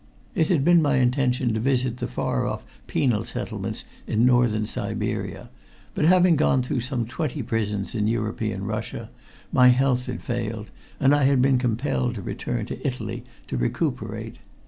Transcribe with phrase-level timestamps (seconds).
[0.33, 5.51] It had been my intention to visit the far off penal settlements in Northern Siberia,
[5.93, 9.11] but having gone through some twenty prisons in European Russia,
[9.51, 14.37] my health had failed and I had been compelled to return to Italy to recuperate.